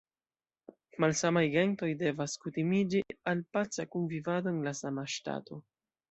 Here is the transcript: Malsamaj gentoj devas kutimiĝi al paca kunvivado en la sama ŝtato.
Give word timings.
Malsamaj 1.03 1.41
gentoj 1.55 1.89
devas 1.99 2.33
kutimiĝi 2.45 3.01
al 3.33 3.43
paca 3.57 3.85
kunvivado 3.97 4.51
en 4.53 4.57
la 4.69 4.73
sama 4.79 5.05
ŝtato. 5.17 5.59